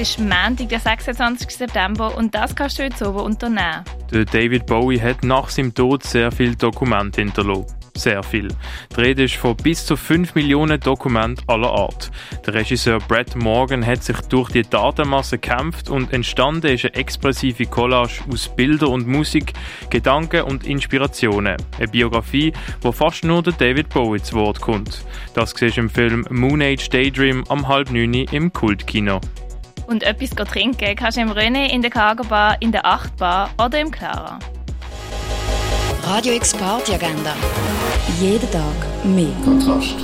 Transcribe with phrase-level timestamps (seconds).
[0.00, 1.50] Ist Montag, der 26.
[1.50, 3.84] September und das kannst du heute oben unternehmen.
[4.10, 8.48] Der David Bowie hat nach seinem Tod sehr viele Dokumente hinterlassen sehr viel.
[8.96, 12.10] Die Rede ist von bis zu 5 Millionen Dokumenten aller Art.
[12.46, 17.66] Der Regisseur Brett Morgan hat sich durch die Datenmasse gekämpft und entstanden ist eine expressive
[17.66, 19.52] Collage aus Bildern und Musik,
[19.90, 21.56] Gedanken und Inspirationen.
[21.76, 25.04] Eine Biografie, wo fast nur der David Bowie zu Wort kommt.
[25.34, 29.20] Das siehst du im Film Moon Age Daydream am halb neun im Kultkino.
[29.90, 33.80] Und etwas trinken kannst du im René, in der Cargo Bar, in der Achtbar oder
[33.80, 34.38] im Clara.
[36.04, 37.34] Radio X Party Agenda.
[38.20, 38.62] Jeden Tag
[39.02, 39.32] mehr.
[39.44, 39.96] Kontrast.